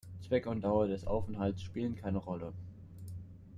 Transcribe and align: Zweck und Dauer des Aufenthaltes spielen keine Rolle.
Zweck 0.27 0.47
und 0.47 0.61
Dauer 0.63 0.87
des 0.87 1.05
Aufenthaltes 1.05 1.61
spielen 1.61 1.95
keine 1.95 2.17
Rolle. 2.17 2.53